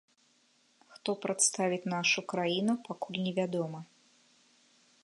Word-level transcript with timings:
Хто 0.93 1.11
прадставіць 1.25 1.89
нашу 1.95 2.19
краіну, 2.35 2.73
пакуль 2.89 3.21
невядома. 3.29 3.79